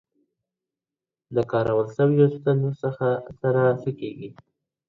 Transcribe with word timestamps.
د 1.35 1.37
کارول 1.51 1.87
سویو 1.97 2.25
ستنو 2.35 2.69
سره 3.41 3.61
څه 3.81 3.89
کیږي؟ 3.99 4.29